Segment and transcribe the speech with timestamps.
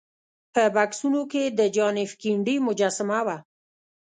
[0.53, 3.37] په بکسونو کې د جان ایف کینیډي مجسمه وه